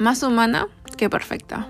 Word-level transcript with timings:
más 0.00 0.22
humana 0.22 0.66
que 0.96 1.10
perfecta. 1.10 1.68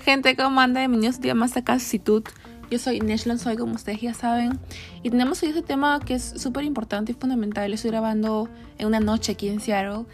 Gente, 0.00 0.34
¿cómo 0.36 0.58
anda? 0.58 0.80
Bienvenidos 0.80 1.20
día 1.20 1.34
más 1.34 1.52
a. 1.52 2.30
Yo 2.70 2.78
soy 2.78 3.00
Neshlan, 3.00 3.38
soy 3.38 3.58
como 3.58 3.74
ustedes 3.74 4.00
ya 4.00 4.14
saben. 4.14 4.58
Y 5.02 5.10
tenemos 5.10 5.42
hoy 5.42 5.50
este 5.50 5.60
tema 5.60 6.00
que 6.00 6.14
es 6.14 6.24
súper 6.24 6.64
importante 6.64 7.12
y 7.12 7.14
fundamental. 7.14 7.70
Estoy 7.74 7.90
grabando 7.90 8.48
en 8.78 8.86
una 8.86 9.00
noche 9.00 9.32
aquí 9.32 9.48
en 9.48 9.60
Seattle. 9.60 10.06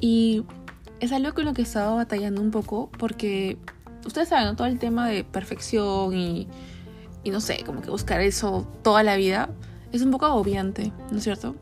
Y 0.00 0.44
es 1.00 1.10
algo 1.10 1.34
con 1.34 1.46
lo 1.46 1.52
que 1.52 1.62
he 1.62 1.64
estado 1.64 1.96
batallando 1.96 2.40
un 2.40 2.52
poco 2.52 2.90
porque 2.96 3.58
ustedes 4.06 4.28
saben, 4.28 4.54
todo 4.54 4.68
el 4.68 4.78
tema 4.78 5.08
de 5.08 5.24
perfección 5.24 6.16
y, 6.16 6.46
y 7.24 7.30
no 7.30 7.40
sé, 7.40 7.64
como 7.66 7.82
que 7.82 7.90
buscar 7.90 8.20
eso 8.20 8.68
toda 8.84 9.02
la 9.02 9.16
vida 9.16 9.50
es 9.90 10.02
un 10.02 10.12
poco 10.12 10.26
agobiante, 10.26 10.92
¿no 11.10 11.18
es 11.18 11.24
cierto? 11.24 11.56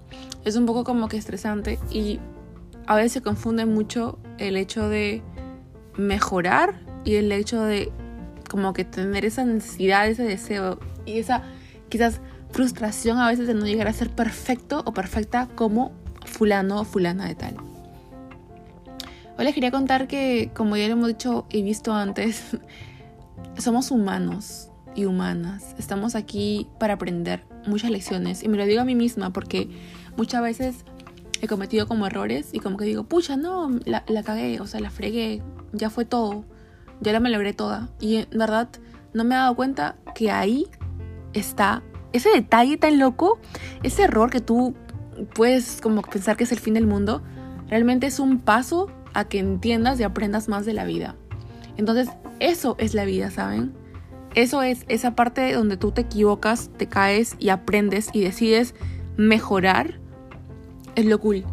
Es 0.45 0.57
un 0.57 0.67
poco 0.67 0.85
como 0.85 1.09
que 1.09 1.17
estresante 1.17 1.79
y 1.91 2.21
a 2.87 2.97
veces 2.97 3.13
se 3.13 3.23
confunde 3.23 3.67
mucho 3.67 4.19
el 4.49 4.57
hecho 4.57 4.89
de 4.89 5.23
mejorar 5.97 6.81
y 7.05 7.15
el 7.15 7.31
hecho 7.33 7.63
de 7.63 7.93
como 8.51 8.73
que 8.73 8.85
tener 8.85 9.25
esa 9.25 9.45
necesidad, 9.45 10.07
ese 10.09 10.25
deseo 10.25 10.79
y 11.07 11.19
esa 11.19 11.43
quizás 11.89 12.21
frustración 12.51 13.19
a 13.19 13.29
veces 13.29 13.47
de 13.47 13.55
no 13.55 13.67
llegar 13.67 13.89
a 13.89 13.93
ser 13.93 14.11
perfecto 14.11 14.83
o 14.85 14.93
perfecta 14.93 15.49
como 15.55 15.93
fulano 16.27 16.81
o 16.81 16.85
fulana 16.85 17.27
de 17.27 17.35
tal. 17.35 17.57
Hoy 19.39 19.47
les 19.47 19.55
quería 19.55 19.71
contar 19.71 20.07
que, 20.07 20.51
como 20.55 20.77
ya 20.77 20.87
lo 20.89 20.93
hemos 20.93 21.09
dicho 21.09 21.47
y 21.51 21.63
visto 21.63 21.95
antes, 21.95 22.59
somos 23.59 23.91
humanos 23.91 24.71
y 24.95 25.07
humanas. 25.07 25.75
Estamos 25.79 26.15
aquí 26.15 26.69
para 26.79 26.95
aprender 26.95 27.45
muchas 27.67 27.91
lecciones. 27.91 28.43
Y 28.43 28.49
me 28.49 28.59
lo 28.59 28.67
digo 28.67 28.83
a 28.83 28.85
mí 28.85 28.95
misma 28.95 29.33
porque 29.33 29.71
muchas 30.17 30.43
veces 30.43 30.85
he 31.43 31.49
cometido 31.49 31.87
como 31.87 32.07
errores 32.07 32.51
y 32.53 32.61
como 32.61 32.77
que 32.77 32.85
digo, 32.85 33.05
pucha, 33.05 33.37
no, 33.37 33.71
la, 33.85 34.05
la 34.07 34.23
cagué, 34.23 34.61
o 34.61 34.67
sea, 34.67 34.81
la 34.81 34.91
fregué, 34.91 35.43
ya 35.73 35.91
fue 35.91 36.05
todo, 36.05 36.45
ya 37.01 37.13
la 37.13 37.21
me 37.21 37.31
logré 37.31 37.53
toda. 37.53 37.91
Y 38.01 38.17
en 38.17 38.39
verdad 38.39 38.69
no 39.13 39.25
me 39.25 39.35
he 39.35 39.39
dado 39.39 39.55
cuenta 39.57 39.97
que 40.15 40.31
ahí 40.31 40.69
está 41.33 41.83
ese 42.13 42.31
detalle 42.31 42.77
tan 42.77 42.99
loco, 42.99 43.39
ese 43.83 44.05
error 44.05 44.31
que 44.31 44.41
tú 44.41 44.75
puedes 45.35 45.81
como 45.81 46.03
pensar 46.03 46.37
que 46.37 46.45
es 46.45 46.53
el 46.53 46.61
fin 46.61 46.75
del 46.75 46.87
mundo, 46.87 47.23
realmente 47.69 48.07
es 48.07 48.19
un 48.19 48.39
paso 48.39 48.91
a 49.15 49.25
que 49.25 49.39
entiendas 49.39 49.99
y 50.01 50.05
aprendas 50.05 50.49
más 50.49 50.65
de 50.65 50.75
la 50.75 50.85
vida. 50.85 51.17
Entonces, 51.77 52.09
eso 52.39 52.77
es 52.79 52.95
la 52.95 53.05
vida, 53.05 53.31
¿saben? 53.31 53.73
Eso 54.35 54.63
es 54.63 54.85
esa 54.89 55.15
parte 55.15 55.53
donde 55.53 55.77
tú 55.77 55.93
te 55.93 56.03
equivocas, 56.03 56.71
te 56.77 56.87
caes 56.87 57.37
y 57.39 57.51
aprendes 57.51 58.11
y 58.13 58.23
decides 58.23 58.75
mejorar. 59.17 60.01
Es 60.95 61.07
lo 61.07 61.21
cool. 61.21 61.45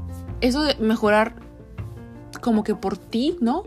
Eso 0.41 0.63
de 0.63 0.75
mejorar 0.75 1.35
como 2.41 2.63
que 2.63 2.75
por 2.75 2.97
ti, 2.97 3.37
¿no? 3.41 3.63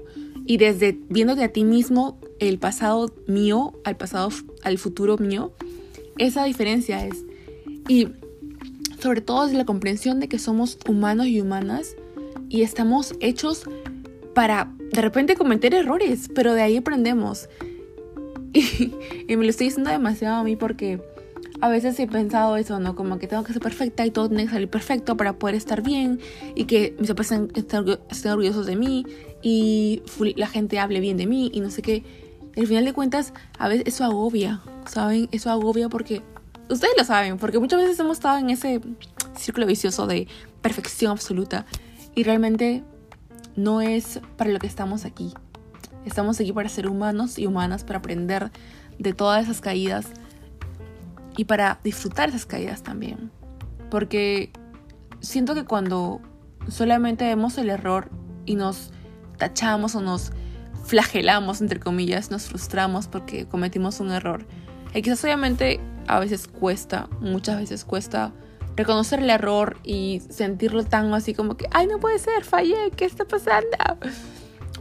Y 0.46 0.56
desde 0.56 0.98
viéndote 1.08 1.44
a 1.44 1.52
ti 1.52 1.64
mismo, 1.64 2.18
el 2.38 2.58
pasado 2.58 3.12
mío 3.26 3.74
al 3.84 3.96
pasado, 3.96 4.30
al 4.62 4.78
futuro 4.78 5.18
mío, 5.18 5.52
esa 6.18 6.44
diferencia 6.44 7.06
es. 7.06 7.24
Y 7.88 8.08
sobre 9.00 9.20
todo 9.20 9.46
es 9.46 9.52
la 9.52 9.64
comprensión 9.64 10.20
de 10.20 10.28
que 10.28 10.38
somos 10.38 10.78
humanos 10.88 11.26
y 11.26 11.40
humanas 11.40 11.96
y 12.48 12.62
estamos 12.62 13.14
hechos 13.20 13.64
para 14.34 14.72
de 14.92 15.00
repente 15.00 15.36
cometer 15.36 15.74
errores, 15.74 16.28
pero 16.34 16.54
de 16.54 16.62
ahí 16.62 16.76
aprendemos. 16.76 17.48
Y, 19.28 19.36
me 19.36 19.44
lo 19.44 19.50
estoy 19.50 19.68
diciendo 19.68 19.90
demasiado 19.90 20.36
a 20.36 20.44
mí 20.44 20.56
porque 20.56 21.00
a 21.62 21.68
veces 21.68 21.98
he 22.00 22.08
pensado 22.08 22.56
eso, 22.56 22.80
¿no? 22.80 22.96
Como 22.96 23.20
que 23.20 23.28
tengo 23.28 23.44
que 23.44 23.52
ser 23.52 23.62
perfecta 23.62 24.05
y 24.05 24.10
todo 24.10 24.27
tiene 24.27 24.46
que 24.46 24.50
salir 24.50 24.68
perfecto 24.68 25.16
para 25.16 25.34
poder 25.34 25.55
estar 25.55 25.80
bien 25.80 26.18
y 26.56 26.64
que 26.64 26.96
mis 26.98 27.08
papás 27.08 27.30
estén, 27.30 28.32
orgullosos 28.32 28.66
de 28.66 28.74
mí 28.74 29.06
y 29.42 30.02
la 30.34 30.48
gente 30.48 30.80
hable 30.80 30.98
bien 30.98 31.16
de 31.16 31.28
mí 31.28 31.52
y 31.55 31.60
no 31.60 31.70
sé 31.70 31.80
qué. 31.80 32.02
Al 32.56 32.67
final 32.67 32.84
de 32.84 32.92
cuentas, 32.92 33.33
a 33.61 33.68
veces 33.68 33.84
eso 33.86 34.02
agobia, 34.02 34.61
¿saben? 34.86 35.28
Eso 35.30 35.50
agobia 35.50 35.89
porque 35.89 36.20
ustedes 36.68 36.95
lo 36.98 37.05
saben, 37.05 37.39
porque 37.39 37.61
muchas 37.61 37.80
veces 37.80 37.96
hemos 38.00 38.17
estado 38.17 38.39
en 38.39 38.50
ese 38.50 38.80
círculo 39.39 39.64
vicioso 39.64 40.08
de 40.08 40.27
perfección 40.62 41.12
absoluta 41.12 41.64
y 42.17 42.24
realmente 42.24 42.83
no 43.55 43.80
es 43.80 44.18
para 44.36 44.50
lo 44.50 44.58
que 44.58 44.67
estamos 44.67 45.05
aquí. 45.05 45.33
Estamos 46.05 46.40
aquí 46.40 46.52
para 46.52 46.68
ser 46.68 46.89
humanos 46.89 47.39
y 47.39 47.46
humanas, 47.46 47.84
para 47.84 48.00
aprender 48.00 48.50
de 48.98 49.12
todas 49.12 49.44
esas 49.44 49.61
caídas 49.61 50.06
y 51.36 51.44
para 51.44 51.80
disfrutar 51.82 52.28
esas 52.28 52.46
caídas 52.46 52.82
también. 52.82 53.30
Porque 53.90 54.52
siento 55.20 55.54
que 55.54 55.64
cuando 55.64 56.20
solamente 56.68 57.24
vemos 57.24 57.58
el 57.58 57.70
error 57.70 58.10
y 58.46 58.54
nos 58.54 58.90
tachamos 59.38 59.94
o 59.94 60.00
nos 60.00 60.32
flagelamos, 60.84 61.60
entre 61.60 61.80
comillas, 61.80 62.30
nos 62.30 62.46
frustramos 62.46 63.08
porque 63.08 63.46
cometimos 63.46 64.00
un 64.00 64.10
error, 64.10 64.46
y 64.94 65.02
quizás 65.02 65.24
obviamente 65.24 65.80
a 66.06 66.20
veces 66.20 66.48
cuesta, 66.48 67.08
muchas 67.20 67.58
veces 67.58 67.84
cuesta 67.84 68.32
reconocer 68.76 69.20
el 69.20 69.30
error 69.30 69.76
y 69.84 70.22
sentirlo 70.30 70.84
tan 70.84 71.12
así 71.14 71.34
como 71.34 71.56
que, 71.56 71.66
ay, 71.70 71.86
no 71.86 71.98
puede 71.98 72.18
ser, 72.18 72.44
fallé, 72.44 72.90
¿qué 72.96 73.04
está 73.04 73.24
pasando? 73.24 73.76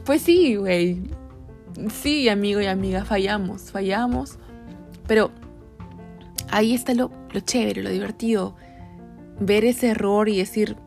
Pues 0.06 0.22
sí, 0.22 0.56
güey. 0.56 1.01
Sí, 2.01 2.28
amigo 2.28 2.59
y 2.62 2.66
amiga, 2.66 3.06
fallamos, 3.06 3.72
fallamos. 3.72 4.38
Pero 5.07 5.31
ahí 6.51 6.73
está 6.73 6.94
lo, 6.94 7.12
chévere, 7.45 7.81
lo 7.81 7.89
divertido. 7.89 8.56
Ver 9.39 9.66
ese 9.66 9.89
error 9.89 10.29
y 10.29 10.38
decir, 10.38 10.78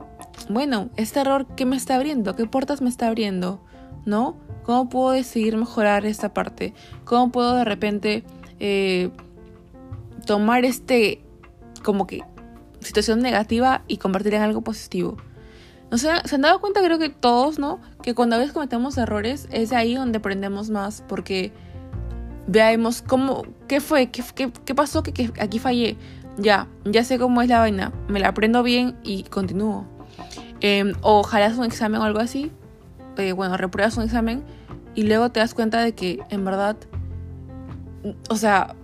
bueno, 0.49 0.91
este 0.97 1.21
error, 1.21 1.47
¿qué 1.57 1.65
me 1.67 1.77
está 1.77 1.97
abriendo? 1.97 2.37
¿Qué 2.37 2.47
puertas 2.47 2.81
me 2.81 2.89
está 2.89 3.09
abriendo? 3.09 3.61
¿No? 4.05 4.37
¿Cómo 4.63 4.89
puedo 4.89 5.11
decidir 5.11 5.57
mejorar 5.57 6.07
esta 6.07 6.33
parte? 6.33 6.75
¿Cómo 7.05 7.33
puedo 7.33 7.57
de 7.57 7.65
repente 7.65 8.25
eh, 8.61 9.11
tomar 10.27 10.65
este, 10.65 11.23
como 11.83 12.07
que, 12.07 12.23
situación 12.81 13.21
negativa 13.21 13.83
y 13.89 13.97
convertirla 13.97 14.39
en 14.39 14.45
algo 14.45 14.63
positivo? 14.63 15.17
O 15.91 15.99
sea, 15.99 16.23
se 16.25 16.35
han 16.35 16.41
dado 16.43 16.61
cuenta, 16.61 16.83
creo 16.83 16.99
que 16.99 17.11
todos, 17.11 17.59
¿no? 17.59 17.81
Que 18.03 18.15
cuando 18.15 18.37
a 18.37 18.39
veces 18.39 18.53
cometemos 18.53 18.97
errores 18.99 19.49
es 19.53 19.73
ahí 19.73 19.95
donde 19.95 20.19
aprendemos 20.19 20.71
más, 20.71 21.05
porque 21.07 21.53
veamos 22.47 23.03
cómo, 23.03 23.45
qué 23.69 23.81
fue, 23.81 24.11
qué, 24.11 24.23
qué, 24.65 24.75
pasó, 24.75 25.03
que, 25.03 25.31
aquí 25.41 25.59
fallé. 25.59 25.97
Ya, 26.37 26.67
ya 26.85 27.05
sé 27.05 27.19
cómo 27.19 27.43
es 27.43 27.49
la 27.49 27.61
vaina, 27.61 27.93
me 28.09 28.19
la 28.19 28.29
aprendo 28.29 28.63
bien 28.63 28.97
y 29.05 29.23
continúo. 29.25 29.87
Eh, 30.61 30.93
o 31.03 31.21
ojalá 31.21 31.55
un 31.57 31.65
examen 31.65 32.01
o 32.01 32.05
algo 32.05 32.19
así, 32.19 32.51
eh, 33.19 33.33
bueno, 33.33 33.57
repruebas 33.57 33.97
un 33.97 34.05
examen 34.05 34.43
y 34.95 35.05
luego 35.05 35.31
te 35.31 35.41
das 35.41 35.55
cuenta 35.55 35.81
de 35.81 35.93
que 35.93 36.21
en 36.31 36.45
verdad, 36.45 36.77
o 38.29 38.37
sea, 38.37 38.75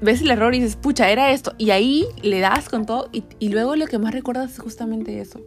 ves 0.00 0.20
el 0.20 0.30
error 0.30 0.54
y 0.54 0.58
dices, 0.58 0.76
pucha, 0.76 1.10
era 1.10 1.30
esto, 1.30 1.54
y 1.56 1.70
ahí 1.70 2.06
le 2.22 2.40
das 2.40 2.68
con 2.68 2.84
todo 2.84 3.08
y, 3.12 3.24
y 3.38 3.48
luego 3.48 3.76
lo 3.76 3.86
que 3.86 3.98
más 3.98 4.12
recuerdas 4.12 4.52
es 4.52 4.58
justamente 4.58 5.20
eso. 5.20 5.40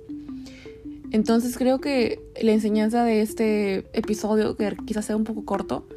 Entonces 1.11 1.57
creo 1.57 1.79
que 1.79 2.19
la 2.41 2.51
enseñanza 2.51 3.03
de 3.03 3.22
este 3.22 3.85
episodio, 3.97 4.57
que 4.57 4.75
quizás 4.85 5.05
sea 5.05 5.16
un 5.16 5.23
poco 5.23 5.45
corto 5.45 5.87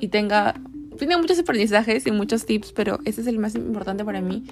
y 0.00 0.08
tenga, 0.08 0.54
tiene 0.96 1.16
muchos 1.16 1.38
aprendizajes 1.38 2.06
y 2.06 2.10
muchos 2.10 2.46
tips, 2.46 2.72
pero 2.72 2.98
ese 3.04 3.20
es 3.20 3.26
el 3.26 3.38
más 3.38 3.54
importante 3.54 4.04
para 4.04 4.20
mí, 4.20 4.44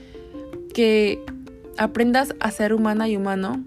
que 0.72 1.22
aprendas 1.77 2.34
a 2.41 2.50
ser 2.50 2.75
humana 2.75 3.09
y 3.09 3.16
humano, 3.16 3.65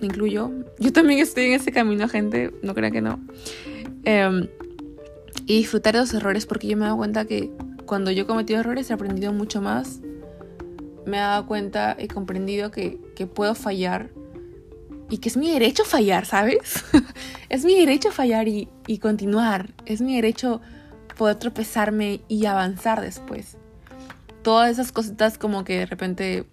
incluyo. 0.00 0.50
Yo 0.78 0.92
también 0.92 1.20
estoy 1.20 1.46
en 1.46 1.52
ese 1.52 1.72
camino, 1.72 2.08
gente, 2.08 2.52
no 2.62 2.74
crean 2.74 2.92
que 2.92 3.00
no. 3.00 3.20
Em, 4.04 4.48
y 5.46 5.58
disfrutar 5.58 5.94
de 5.94 6.00
los 6.00 6.14
errores, 6.14 6.46
porque 6.46 6.66
yo 6.66 6.76
me 6.76 6.84
he 6.84 6.86
dado 6.86 6.96
cuenta 6.96 7.24
que 7.24 7.50
cuando 7.86 8.10
yo 8.10 8.24
he 8.24 8.26
cometido 8.26 8.60
errores 8.60 8.90
he 8.90 8.94
aprendido 8.94 9.32
mucho 9.32 9.62
más. 9.62 10.00
Me 11.06 11.18
he 11.18 11.20
dado 11.20 11.46
cuenta, 11.46 11.96
he 11.98 12.08
comprendido 12.08 12.72
que, 12.72 12.98
que 13.14 13.26
puedo 13.26 13.54
fallar 13.54 14.10
y 15.08 15.18
que 15.18 15.28
es 15.28 15.36
mi 15.36 15.50
derecho 15.50 15.84
fallar, 15.84 16.26
¿sabes? 16.26 16.84
es 17.48 17.64
mi 17.64 17.78
derecho 17.78 18.10
fallar 18.10 18.48
y, 18.48 18.68
continuar. 19.00 19.70
Es 19.84 20.00
mi 20.00 20.16
derecho 20.16 20.60
poder 21.16 21.36
tropezarme 21.36 22.20
y 22.28 22.46
avanzar 22.46 23.00
después. 23.00 23.56
Todas 24.42 24.70
esas 24.70 24.92
cositas 24.92 25.38
como 25.38 25.64
que 25.64 25.80
de 25.80 25.86
repente, 25.86 26.46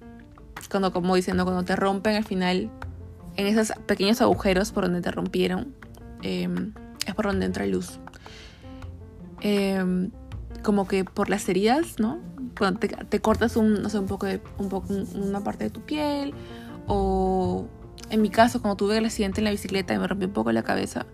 cuando, 0.71 0.91
como 0.91 1.15
diciendo, 1.15 1.43
cuando 1.43 1.63
te 1.63 1.75
rompen 1.75 2.15
al 2.15 2.23
final, 2.23 2.71
en 3.35 3.47
esos 3.47 3.75
pequeños 3.85 4.21
agujeros 4.21 4.71
por 4.71 4.85
donde 4.85 5.01
te 5.01 5.11
rompieron, 5.11 5.75
em, 6.21 6.73
es 7.05 7.13
por 7.13 7.25
donde 7.25 7.45
entra 7.45 7.65
luz. 7.65 7.99
Em, 9.41 10.11
como 10.63 10.87
que 10.87 11.03
por 11.03 11.29
las 11.29 11.47
heridas, 11.49 11.99
¿no? 11.99 12.19
Cuando 12.57 12.79
te, 12.79 13.19
cortas 13.19 13.57
un, 13.57 13.81
no 13.81 13.89
sé, 13.89 13.99
un 13.99 14.07
poco 14.07 14.25
de, 14.25 14.41
un 14.57 14.69
poco, 14.69 14.93
una 15.15 15.43
parte 15.43 15.65
de 15.65 15.69
tu 15.69 15.81
piel 15.81 16.33
o 16.87 17.67
en 18.09 18.21
mi 18.21 18.29
caso, 18.29 18.61
cuando 18.61 18.77
tuve 18.77 18.97
el 18.97 19.05
accidente 19.05 19.41
en 19.41 19.45
la 19.45 19.51
bicicleta 19.51 19.93
y 19.93 19.97
me 19.97 20.07
rompí 20.07 20.25
un 20.25 20.33
poco 20.33 20.51
la 20.51 20.63
cabeza, 20.63 21.05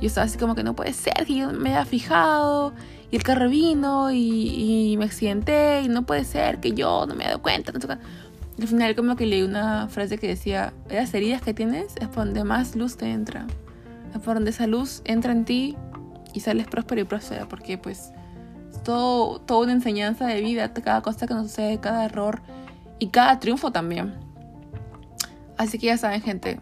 yo 0.00 0.06
estaba 0.06 0.26
así 0.26 0.38
como 0.38 0.54
que 0.54 0.62
no 0.62 0.74
puede 0.74 0.92
ser 0.92 1.26
que 1.26 1.34
yo 1.34 1.52
me 1.52 1.70
haya 1.70 1.84
fijado 1.84 2.72
y 3.10 3.16
el 3.16 3.22
carro 3.22 3.48
vino 3.48 4.10
y, 4.12 4.96
me 4.98 5.06
accidenté 5.06 5.82
y 5.82 5.88
no 5.88 6.04
puede 6.04 6.24
ser 6.24 6.60
que 6.60 6.72
yo 6.72 7.06
no 7.06 7.14
me 7.14 7.24
haya 7.24 7.32
dado 7.32 7.42
cuenta. 7.42 7.72
Al 7.72 8.66
final 8.66 8.94
como 8.96 9.16
que 9.16 9.26
leí 9.26 9.42
una 9.42 9.88
frase 9.88 10.18
que 10.18 10.28
decía, 10.28 10.72
las 10.90 11.14
heridas 11.14 11.42
que 11.42 11.54
tienes 11.54 11.94
es 12.00 12.12
donde 12.12 12.44
más 12.44 12.76
luz 12.76 12.96
te 12.96 13.10
entra. 13.10 13.46
por 14.24 14.34
donde 14.34 14.50
esa 14.50 14.66
luz 14.66 15.02
entra 15.04 15.32
en 15.32 15.44
ti 15.44 15.76
y 16.34 16.40
sales 16.40 16.66
próspero 16.66 17.00
y 17.00 17.04
próspera, 17.04 17.48
porque 17.48 17.78
pues 17.78 18.12
es 18.72 18.82
todo, 18.82 19.40
toda 19.40 19.60
una 19.60 19.72
enseñanza 19.72 20.26
de 20.26 20.40
vida, 20.40 20.72
cada 20.72 21.02
cosa 21.02 21.26
que 21.26 21.34
nos 21.34 21.48
sucede, 21.48 21.78
cada 21.78 22.04
error 22.04 22.42
y 22.98 23.08
cada 23.08 23.38
triunfo 23.38 23.70
también. 23.70 24.14
Así 25.56 25.78
que 25.78 25.86
ya 25.86 25.96
saben, 25.96 26.20
gente, 26.20 26.58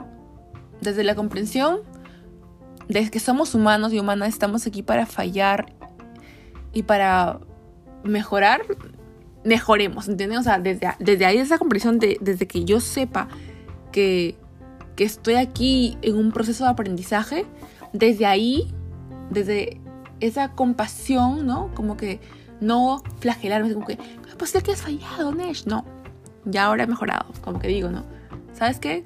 desde 0.80 1.02
la 1.02 1.14
comprensión, 1.14 1.80
desde 2.88 3.10
que 3.10 3.20
somos 3.20 3.54
humanos 3.54 3.92
y 3.92 3.98
humanas, 3.98 4.28
estamos 4.28 4.66
aquí 4.66 4.82
para 4.82 5.06
fallar 5.06 5.72
y 6.72 6.82
para 6.82 7.40
mejorar, 8.04 8.62
mejoremos, 9.44 10.08
¿entienden? 10.08 10.38
O 10.38 10.42
sea, 10.42 10.58
desde, 10.58 10.88
desde 10.98 11.24
ahí 11.24 11.38
esa 11.38 11.58
comprensión, 11.58 11.98
de, 11.98 12.18
desde 12.20 12.46
que 12.46 12.64
yo 12.64 12.80
sepa 12.80 13.28
que, 13.92 14.36
que 14.94 15.04
estoy 15.04 15.34
aquí 15.34 15.98
en 16.02 16.16
un 16.16 16.32
proceso 16.32 16.64
de 16.64 16.70
aprendizaje, 16.70 17.46
desde 17.92 18.26
ahí, 18.26 18.72
desde 19.30 19.80
esa 20.20 20.52
compasión, 20.52 21.46
¿no? 21.46 21.74
Como 21.74 21.96
que 21.96 22.20
no 22.60 23.02
flagelarme, 23.20 23.72
como 23.72 23.86
que, 23.86 23.98
pues 24.38 24.54
es 24.54 24.62
que 24.62 24.72
has 24.72 24.82
fallado, 24.82 25.34
Nesh? 25.34 25.66
No, 25.66 25.84
ya 26.44 26.66
ahora 26.66 26.84
he 26.84 26.86
mejorado, 26.86 27.26
como 27.42 27.58
que 27.58 27.68
digo, 27.68 27.90
¿no? 27.90 28.04
¿Sabes 28.52 28.78
qué? 28.78 29.04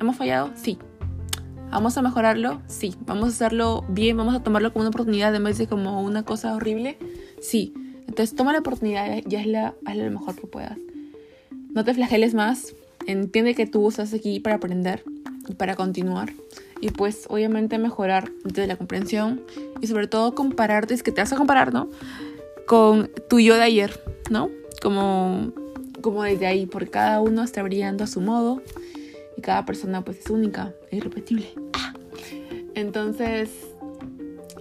¿Hemos 0.00 0.16
fallado? 0.16 0.50
Sí. 0.54 0.78
¿Vamos 1.72 1.96
a 1.96 2.02
mejorarlo? 2.02 2.60
Sí. 2.66 2.94
¿Vamos 3.06 3.24
a 3.24 3.28
hacerlo 3.28 3.82
bien? 3.88 4.14
¿Vamos 4.18 4.34
a 4.34 4.42
tomarlo 4.42 4.74
como 4.74 4.82
una 4.82 4.90
oportunidad 4.90 5.34
en 5.34 5.42
vez 5.42 5.56
de 5.56 5.66
como 5.66 6.02
una 6.02 6.22
cosa 6.22 6.54
horrible? 6.54 6.98
Sí. 7.40 7.72
Entonces 8.06 8.36
toma 8.36 8.52
la 8.52 8.58
oportunidad 8.58 9.22
y 9.26 9.36
hazla, 9.36 9.74
hazla 9.86 10.04
lo 10.04 10.10
mejor 10.10 10.34
que 10.36 10.46
puedas. 10.46 10.76
No 11.72 11.82
te 11.82 11.94
flageles 11.94 12.34
más. 12.34 12.74
Entiende 13.06 13.54
que 13.54 13.66
tú 13.66 13.88
estás 13.88 14.12
aquí 14.12 14.38
para 14.38 14.56
aprender 14.56 15.02
y 15.48 15.54
para 15.54 15.74
continuar. 15.74 16.34
Y 16.82 16.90
pues 16.90 17.24
obviamente 17.30 17.78
mejorar 17.78 18.30
desde 18.44 18.66
la 18.66 18.76
comprensión 18.76 19.40
y 19.80 19.86
sobre 19.86 20.08
todo 20.08 20.34
compararte, 20.34 20.92
es 20.92 21.02
que 21.02 21.10
te 21.10 21.22
vas 21.22 21.32
a 21.32 21.36
comparar, 21.36 21.72
¿no? 21.72 21.88
Con 22.66 23.10
tu 23.30 23.40
yo 23.40 23.54
de 23.54 23.62
ayer, 23.62 23.98
¿no? 24.28 24.50
Como, 24.82 25.52
como 26.02 26.22
desde 26.22 26.46
ahí, 26.46 26.66
porque 26.66 26.90
cada 26.90 27.22
uno 27.22 27.42
está 27.42 27.62
brillando 27.62 28.04
a 28.04 28.06
su 28.06 28.20
modo 28.20 28.60
cada 29.42 29.66
persona 29.66 30.02
pues 30.04 30.20
es 30.20 30.30
única, 30.30 30.72
es 30.90 30.98
irrepetible. 30.98 31.52
Entonces, 32.74 33.50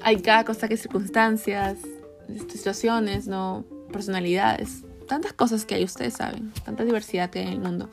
hay 0.02 0.22
cada 0.22 0.44
cosa 0.44 0.68
que 0.68 0.76
circunstancias, 0.76 1.78
situaciones, 2.50 3.28
¿no? 3.28 3.64
Personalidades, 3.92 4.84
tantas 5.08 5.34
cosas 5.34 5.66
que 5.66 5.76
hay, 5.76 5.84
ustedes 5.84 6.16
saben, 6.16 6.52
tanta 6.66 6.84
diversidad 6.84 7.30
que 7.30 7.40
hay 7.40 7.48
en 7.48 7.54
el 7.54 7.60
mundo. 7.60 7.90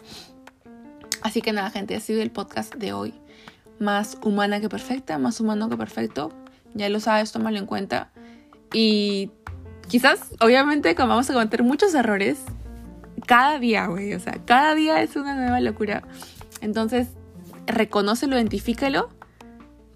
Así 1.23 1.43
que 1.43 1.53
nada, 1.53 1.71
gente, 1.71 1.97
ha 1.97 2.01
sido 2.01 2.23
el 2.23 2.31
podcast 2.31 2.75
de 2.75 2.93
hoy. 2.93 3.15
Más 3.79 4.19
humana 4.23 4.61
que 4.61 4.69
perfecta, 4.69 5.19
más 5.19 5.41
humano 5.41 5.69
que 5.69 5.77
perfecto. 5.77 6.33
Ya 6.75 6.89
lo 6.89 7.01
sabes, 7.01 7.33
tómalo 7.33 7.59
en 7.59 7.67
cuenta. 7.67 8.11
Y 8.73 9.31
quizás, 9.89 10.21
obviamente, 10.41 10.95
como 10.95 11.09
vamos 11.11 11.31
a 11.31 11.33
cometer 11.33 11.63
muchos 11.63 11.95
errores, 11.95 12.39
cada 13.27 13.59
día, 13.59 13.87
güey, 13.87 14.15
o 14.15 14.21
sea, 14.21 14.39
cada 14.45 14.75
día 14.75 15.03
es 15.03 15.17
una 15.17 15.35
nueva 15.35 15.61
locura. 15.61 16.03
Entonces, 16.61 17.09
reconócelo, 17.67 18.37
identifícalo, 18.37 19.11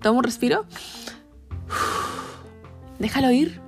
toma 0.00 0.18
un 0.18 0.24
respiro, 0.24 0.66
déjalo 2.98 3.30
ir, 3.30 3.60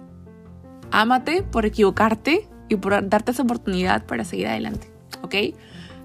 ámate 0.90 1.42
por 1.42 1.66
equivocarte 1.66 2.48
y 2.68 2.76
por 2.76 3.08
darte 3.08 3.32
esa 3.32 3.42
oportunidad 3.42 4.04
para 4.06 4.24
seguir 4.24 4.46
adelante, 4.46 4.90
¿ok? 5.22 5.34